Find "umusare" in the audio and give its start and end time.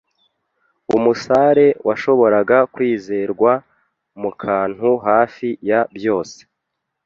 0.95-1.67